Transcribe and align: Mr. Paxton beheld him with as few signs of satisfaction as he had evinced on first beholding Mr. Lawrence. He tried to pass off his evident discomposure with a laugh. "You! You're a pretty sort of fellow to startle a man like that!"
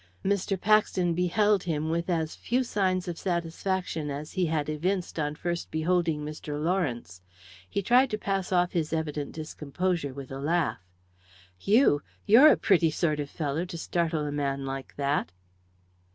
Mr. 0.25 0.59
Paxton 0.59 1.13
beheld 1.13 1.61
him 1.61 1.91
with 1.91 2.09
as 2.09 2.33
few 2.33 2.63
signs 2.63 3.07
of 3.07 3.19
satisfaction 3.19 4.09
as 4.09 4.31
he 4.31 4.47
had 4.47 4.67
evinced 4.67 5.19
on 5.19 5.35
first 5.35 5.69
beholding 5.69 6.25
Mr. 6.25 6.59
Lawrence. 6.59 7.21
He 7.69 7.83
tried 7.83 8.09
to 8.09 8.17
pass 8.17 8.51
off 8.51 8.71
his 8.71 8.93
evident 8.93 9.31
discomposure 9.33 10.11
with 10.11 10.31
a 10.31 10.39
laugh. 10.39 10.79
"You! 11.59 12.01
You're 12.25 12.51
a 12.51 12.57
pretty 12.57 12.89
sort 12.89 13.19
of 13.19 13.29
fellow 13.29 13.63
to 13.65 13.77
startle 13.77 14.25
a 14.25 14.31
man 14.31 14.65
like 14.65 14.95
that!" 14.95 15.33